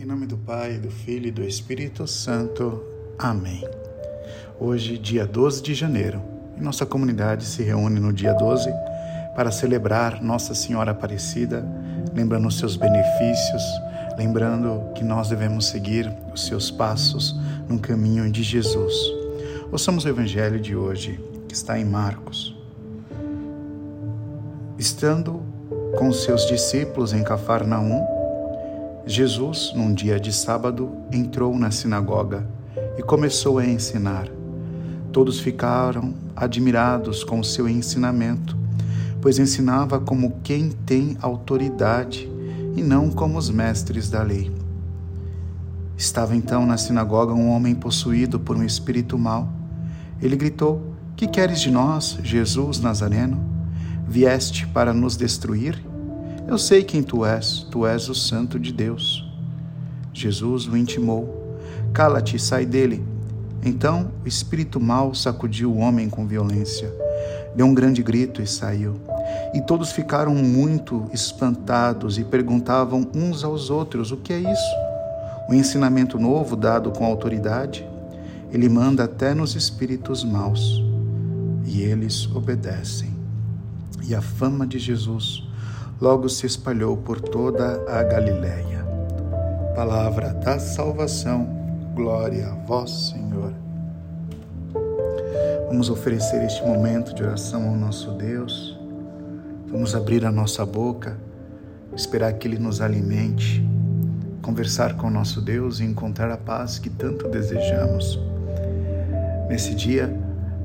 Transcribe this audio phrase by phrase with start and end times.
[0.00, 2.84] Em nome do Pai, do Filho e do Espírito Santo.
[3.18, 3.64] Amém.
[4.56, 6.22] Hoje, dia 12 de janeiro,
[6.56, 8.70] nossa comunidade se reúne no dia 12
[9.34, 11.66] para celebrar Nossa Senhora Aparecida,
[12.14, 13.62] lembrando seus benefícios,
[14.16, 17.34] lembrando que nós devemos seguir os seus passos
[17.68, 18.94] no caminho de Jesus.
[19.72, 21.18] Ouçamos o Evangelho de hoje,
[21.48, 22.56] que está em Marcos.
[24.78, 25.42] Estando
[25.98, 28.17] com seus discípulos em Cafarnaum,
[29.08, 32.46] Jesus, num dia de sábado, entrou na sinagoga
[32.98, 34.28] e começou a ensinar.
[35.10, 38.54] Todos ficaram admirados com o seu ensinamento,
[39.22, 42.30] pois ensinava como quem tem autoridade
[42.76, 44.54] e não como os mestres da lei.
[45.96, 49.50] Estava então na sinagoga um homem possuído por um espírito mau.
[50.20, 53.42] Ele gritou: Que queres de nós, Jesus Nazareno?
[54.06, 55.87] Vieste para nos destruir?
[56.48, 59.22] Eu sei quem tu és, tu és o Santo de Deus.
[60.14, 61.58] Jesus o intimou:
[61.92, 63.04] Cala-te, sai dele.
[63.62, 66.90] Então o espírito mau sacudiu o homem com violência.
[67.54, 68.94] Deu um grande grito e saiu.
[69.52, 74.76] E todos ficaram muito espantados e perguntavam uns aos outros: O que é isso?
[75.50, 77.86] O ensinamento novo dado com autoridade?
[78.50, 80.82] Ele manda até nos espíritos maus
[81.66, 83.14] e eles obedecem.
[84.08, 85.46] E a fama de Jesus
[86.00, 88.86] logo se espalhou por toda a Galiléia.
[89.74, 91.46] Palavra da salvação,
[91.94, 93.52] glória a vós, Senhor.
[95.66, 98.78] Vamos oferecer este momento de oração ao nosso Deus.
[99.66, 101.18] Vamos abrir a nossa boca,
[101.94, 103.66] esperar que Ele nos alimente,
[104.40, 108.18] conversar com o nosso Deus e encontrar a paz que tanto desejamos.
[109.48, 110.16] Nesse dia,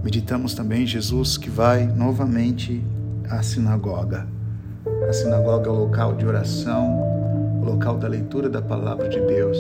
[0.04, 2.84] meditamos também Jesus que vai novamente
[3.30, 4.33] à sinagoga.
[5.08, 7.02] A sinagoga é o local de oração,
[7.62, 9.58] o local da leitura da palavra de Deus.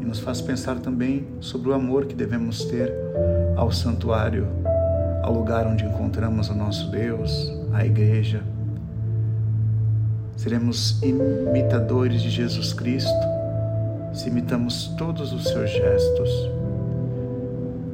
[0.00, 2.92] E nos faz pensar também sobre o amor que devemos ter
[3.56, 4.46] ao santuário,
[5.22, 8.42] ao lugar onde encontramos o nosso Deus, a igreja.
[10.36, 13.10] Seremos imitadores de Jesus Cristo
[14.12, 16.30] se imitamos todos os seus gestos.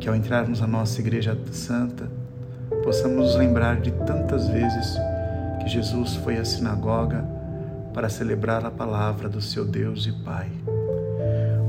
[0.01, 2.09] Que ao entrarmos na nossa igreja santa,
[2.83, 4.99] possamos nos lembrar de tantas vezes
[5.65, 7.25] que Jesus foi à sinagoga
[7.95, 10.47] para celebrar a palavra do seu Deus e Pai.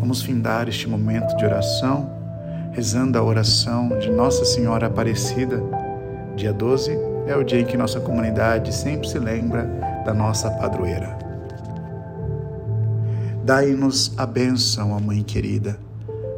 [0.01, 2.11] Vamos findar este momento de oração
[2.73, 5.63] rezando a oração de Nossa Senhora Aparecida.
[6.35, 6.91] Dia 12
[7.25, 9.63] é o dia em que nossa comunidade sempre se lembra
[10.06, 11.17] da nossa padroeira.
[13.45, 15.79] Dai-nos a bênção, ó Mãe querida,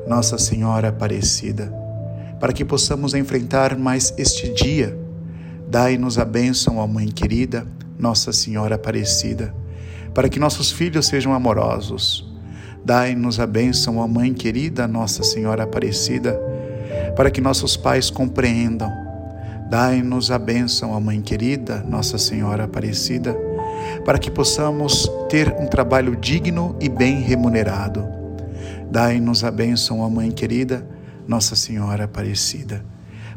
[0.08, 1.74] Nossa Senhora Aparecida,
[2.40, 5.07] para que possamos enfrentar mais este dia.
[5.68, 7.68] Dai-nos a bênção, ó Mãe querida,
[8.00, 9.54] Nossa Senhora Aparecida,
[10.14, 12.28] para que nossos filhos sejam amorosos,
[12.88, 16.40] Dai-nos a bênção, ó Mãe querida, Nossa Senhora Aparecida,
[17.18, 18.90] para que nossos pais compreendam.
[19.70, 23.36] Dai-nos a bênção, ó Mãe querida, Nossa Senhora Aparecida,
[24.06, 28.08] para que possamos ter um trabalho digno e bem remunerado.
[28.90, 30.88] Dai-nos a bênção, ó Mãe querida,
[31.28, 32.86] Nossa Senhora Aparecida,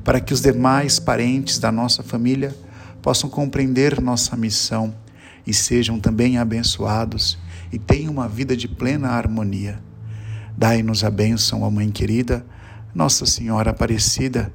[0.05, 2.55] para que os demais parentes da nossa família
[3.03, 4.95] possam compreender nossa missão
[5.47, 7.39] e sejam também abençoados
[7.73, 9.83] e tenham uma vida de plena harmonia.
[10.57, 12.45] Dai-nos a bênção, ó Mãe querida,
[12.95, 14.53] Nossa Senhora Aparecida,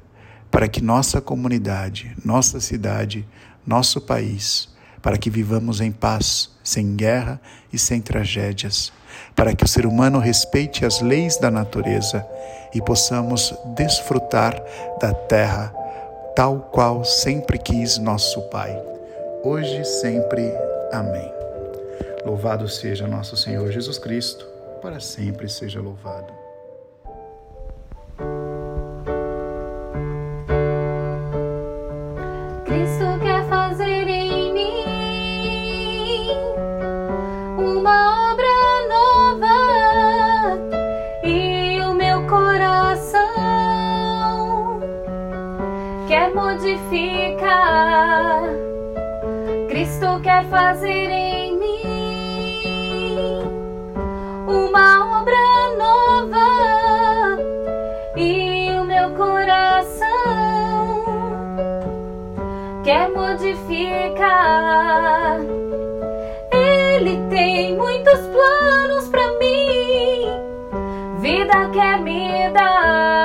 [0.50, 3.26] para que nossa comunidade, nossa cidade,
[3.66, 4.68] nosso país,
[5.06, 7.40] para que vivamos em paz, sem guerra
[7.72, 8.92] e sem tragédias,
[9.36, 12.26] para que o ser humano respeite as leis da natureza
[12.74, 14.60] e possamos desfrutar
[15.00, 15.72] da terra
[16.34, 18.76] tal qual sempre quis nosso Pai.
[19.44, 20.52] Hoje sempre.
[20.92, 21.32] Amém.
[22.24, 24.44] Louvado seja nosso Senhor Jesus Cristo,
[24.82, 26.45] para sempre seja louvado.
[49.68, 53.42] Cristo quer fazer em mim
[54.48, 55.36] uma obra
[55.76, 57.36] nova
[58.16, 60.06] e o meu coração
[62.82, 64.56] quer modificar.
[66.50, 70.26] Ele tem muitos planos para mim,
[71.20, 73.15] vida quer me dar.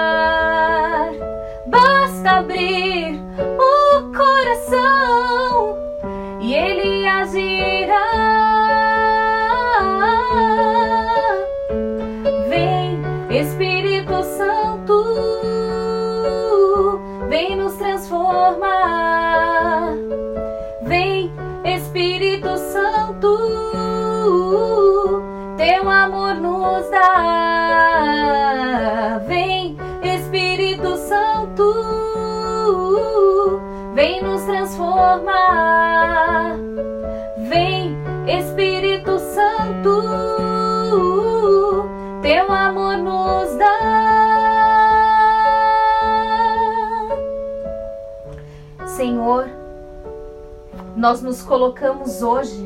[51.02, 52.64] Nós nos colocamos hoje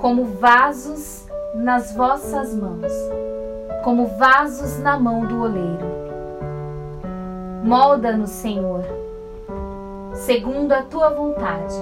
[0.00, 1.24] como vasos
[1.54, 2.92] nas vossas mãos,
[3.84, 5.86] como vasos na mão do oleiro.
[7.62, 8.84] Molda-nos, Senhor,
[10.14, 11.76] segundo a tua vontade.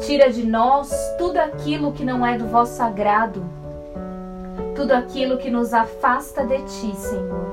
[0.00, 3.42] Tira de nós tudo aquilo que não é do vosso agrado,
[4.76, 7.46] tudo aquilo que nos afasta de ti, Senhor.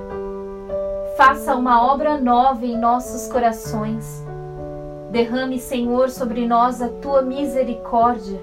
[1.15, 4.27] Faça uma obra nova em nossos corações.
[5.11, 8.39] Derrame, Senhor, sobre nós a tua misericórdia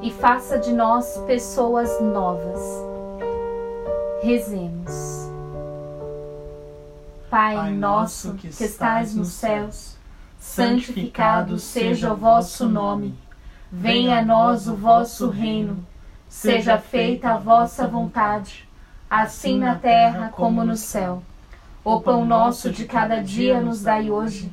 [0.00, 2.60] e faça de nós pessoas novas.
[4.22, 5.28] Rezemos.
[7.28, 9.96] Pai nosso que estais nos céus,
[10.38, 13.18] santificado seja o vosso nome.
[13.70, 15.84] Venha a nós o vosso reino.
[16.28, 18.68] Seja feita a vossa vontade,
[19.10, 21.24] assim na terra como no céu.
[21.82, 24.52] O pão nosso de cada dia nos dai hoje.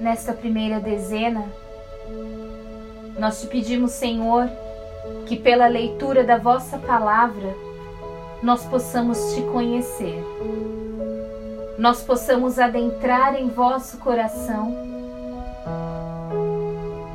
[0.00, 1.44] Nesta primeira dezena,
[3.18, 4.48] nós te pedimos, Senhor,
[5.26, 7.54] que pela leitura da vossa palavra
[8.42, 10.24] nós possamos te conhecer,
[11.76, 14.74] nós possamos adentrar em vosso coração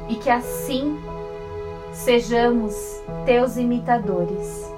[0.09, 0.97] e que assim
[1.91, 2.75] sejamos
[3.25, 4.71] teus imitadores.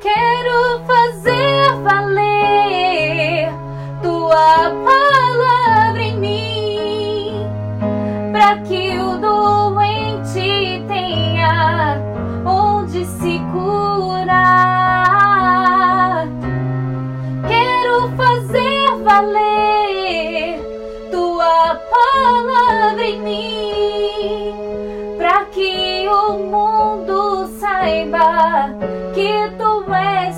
[0.00, 1.35] Quero fazer
[1.86, 3.48] valer
[4.02, 7.46] tua palavra em mim
[8.32, 12.02] para que o doente tenha
[12.44, 14.26] onde se curar.
[17.46, 20.58] Quero fazer valer
[21.12, 24.54] tua palavra em mim,
[25.16, 28.70] para que o mundo saiba
[29.14, 29.55] que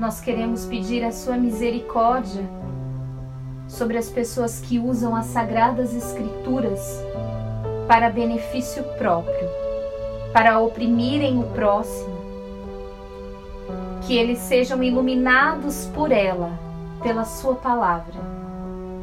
[0.00, 2.42] nós queremos pedir a sua misericórdia
[3.68, 6.80] sobre as pessoas que usam as sagradas escrituras
[7.86, 9.46] para benefício próprio,
[10.32, 12.18] para oprimirem o próximo.
[14.06, 16.58] Que eles sejam iluminados por ela,
[17.02, 18.18] pela sua palavra,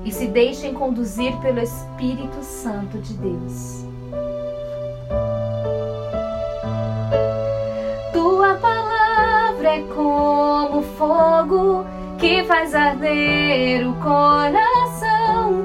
[0.03, 3.86] e se deixem conduzir pelo Espírito Santo de Deus.
[12.57, 15.63] Faz arder o coração,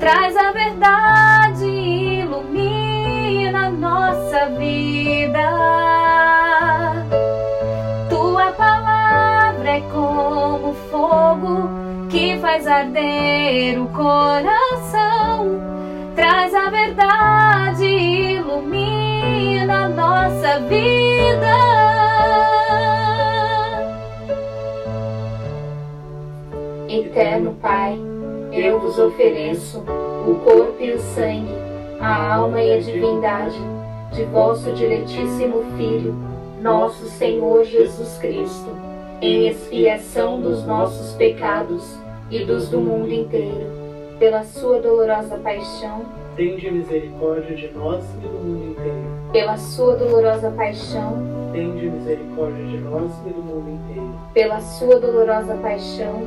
[0.00, 5.48] traz a verdade e ilumina nossa vida.
[8.10, 11.68] Tua palavra é como fogo
[12.10, 15.60] que faz arder o coração,
[16.16, 21.73] traz a verdade e ilumina nossa vida.
[27.14, 27.96] Eterno Pai,
[28.52, 31.54] eu vos ofereço o corpo e o sangue,
[32.00, 33.56] a alma e a divindade
[34.12, 36.12] de vosso diletíssimo Filho,
[36.60, 38.68] nosso Senhor Jesus Cristo,
[39.20, 41.96] em expiação dos nossos pecados
[42.32, 43.70] e dos do mundo inteiro,
[44.18, 46.02] pela sua dolorosa paixão,
[46.34, 49.04] tende misericórdia de nós e do mundo inteiro.
[49.32, 54.14] pela sua dolorosa paixão, Tende misericórdia de nós e do mundo inteiro.
[54.32, 56.26] pela sua dolorosa paixão,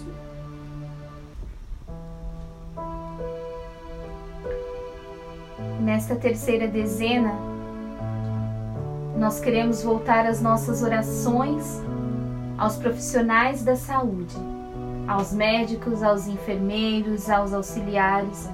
[6.01, 7.31] Nesta terceira dezena,
[9.19, 11.79] nós queremos voltar as nossas orações
[12.57, 14.35] aos profissionais da saúde,
[15.07, 18.49] aos médicos, aos enfermeiros, aos auxiliares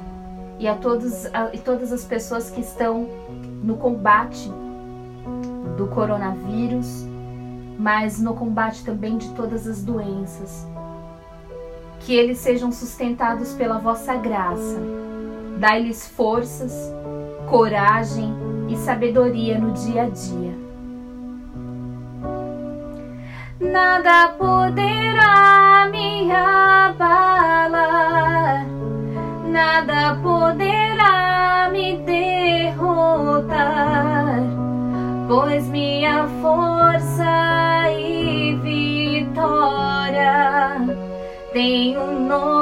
[0.60, 3.08] e a todos a, e todas as pessoas que estão
[3.64, 4.52] no combate
[5.78, 7.06] do coronavírus,
[7.80, 10.68] mas no combate também de todas as doenças.
[12.02, 14.78] Que eles sejam sustentados pela vossa graça.
[15.58, 16.74] Dai-lhes forças,
[17.48, 18.34] coragem
[18.70, 20.56] e sabedoria no dia a dia.
[23.60, 27.76] Nada poderá me abalar,
[29.46, 33.48] nada poderá me derrotar,
[35.28, 39.88] pois minha força e vitória
[41.54, 42.57] tem um nome,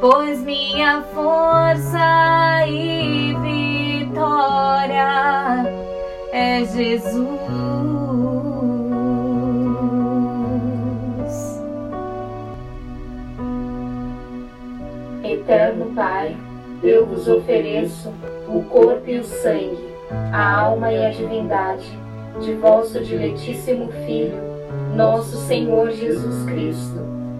[0.00, 3.34] pois minha força e
[4.04, 5.04] vitória
[6.32, 7.34] é Jesus.
[15.22, 16.36] Eterno Pai,
[16.82, 18.12] eu vos ofereço
[18.48, 19.88] o corpo e o sangue,
[20.32, 21.98] a alma e a divindade
[22.40, 24.40] de vosso diletíssimo Filho,
[24.94, 27.00] nosso Senhor Jesus Cristo,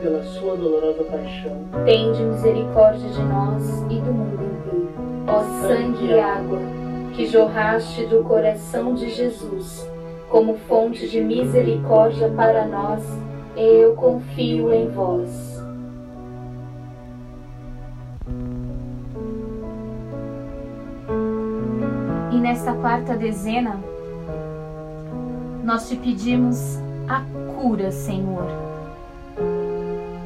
[0.00, 1.64] Pela sua dolorosa paixão.
[1.84, 4.90] Tende misericórdia de nós e do mundo inteiro.
[5.26, 6.58] Ó sangue e água,
[7.14, 9.86] que jorraste do coração de Jesus,
[10.28, 13.04] como fonte de misericórdia para nós,
[13.56, 15.60] eu confio em vós.
[22.50, 23.78] nesta quarta dezena,
[25.62, 26.78] nós te pedimos
[27.08, 27.22] a
[27.54, 28.69] cura, Senhor.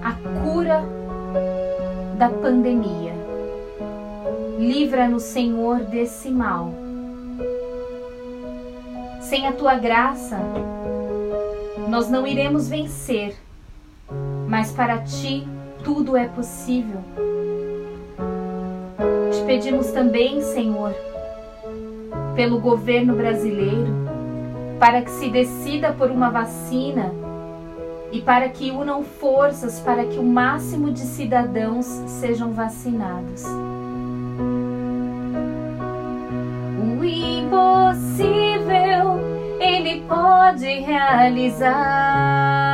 [0.04, 0.84] A cura
[2.18, 3.14] da pandemia.
[4.58, 6.73] Livra-nos, Senhor, desse mal.
[9.23, 10.38] Sem a tua graça,
[11.88, 13.34] nós não iremos vencer,
[14.46, 15.49] mas para ti
[15.82, 17.00] tudo é possível.
[19.32, 20.94] Te pedimos também, Senhor,
[22.37, 24.04] pelo governo brasileiro
[24.78, 27.24] para que se decida por uma vacina
[28.14, 33.42] e para que unam forças para que o máximo de cidadãos sejam vacinados.
[36.78, 37.59] O impossível
[39.59, 42.74] ele pode realizar.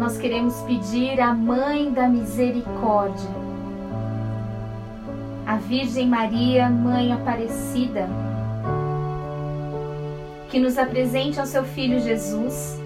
[0.00, 3.28] nós queremos pedir à Mãe da Misericórdia,
[5.46, 8.08] a Virgem Maria, Mãe Aparecida,
[10.48, 12.80] que nos apresente ao seu Filho Jesus,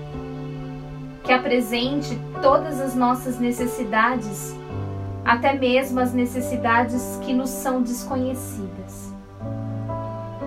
[1.23, 4.53] que apresente todas as nossas necessidades,
[5.25, 9.15] até mesmo as necessidades que nos são desconhecidas.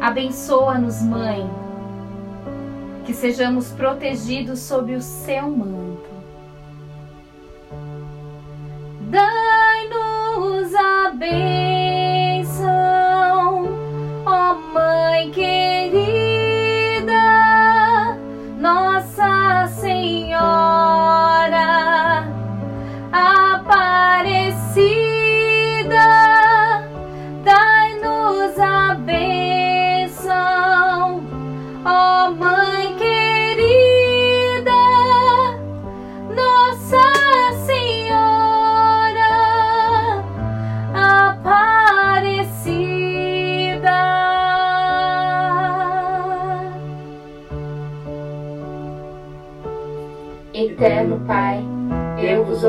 [0.02, 1.50] Abençoa-nos, Mãe
[3.06, 6.17] que sejamos protegidos sob o seu manto.
[11.20, 11.67] Dai-nos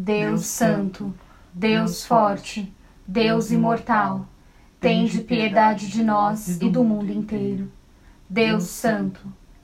[0.00, 1.12] Deus Santo,
[1.52, 2.72] Deus Forte,
[3.04, 4.28] Deus Imortal,
[4.80, 7.68] Tende piedade de nós e do mundo inteiro.
[8.30, 9.20] Deus Santo,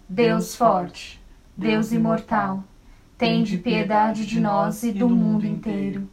[0.08, 1.22] Deus Forte,
[1.56, 2.64] Deus Imortal,
[3.16, 6.10] tende piedade de nós e do mundo inteiro.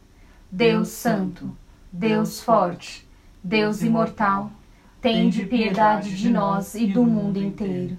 [0.52, 1.58] Deus Santo,
[1.92, 3.10] Deus Forte,
[3.44, 4.52] Deus Imortal,
[5.02, 7.98] tende piedade de nós e do mundo inteiro.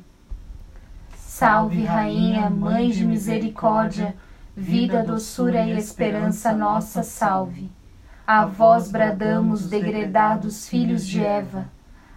[1.17, 4.15] Salve, Rainha, Mãe de Misericórdia,
[4.57, 7.71] vida, doçura e esperança nossa, salve.
[8.27, 11.67] A vós bradamos, degredados filhos de Eva,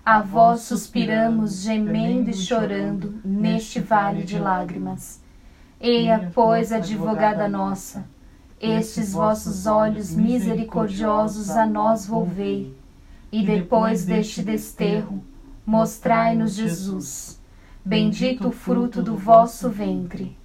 [0.05, 5.19] a vós suspiramos, gemendo e chorando, neste vale de lágrimas.
[5.79, 8.05] Eia, pois, advogada nossa,
[8.59, 12.75] estes vossos olhos misericordiosos a nós volvei,
[13.31, 15.23] e depois deste desterro,
[15.65, 17.41] mostrai-nos Jesus,
[17.83, 20.37] bendito o fruto do vosso ventre.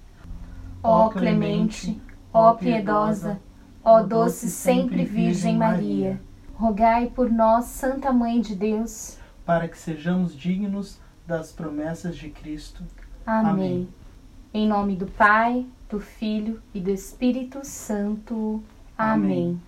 [0.83, 2.01] Ó clemente,
[2.33, 3.39] ó piedosa,
[3.83, 6.21] Ó doce sempre Virgem Maria,
[6.53, 12.83] rogai por nós, Santa Mãe de Deus, para que sejamos dignos das promessas de Cristo.
[13.25, 13.51] Amém.
[13.51, 13.89] Amém.
[14.53, 18.61] Em nome do Pai, do Filho e do Espírito Santo.
[18.95, 19.23] Amém.
[19.23, 19.61] Amém.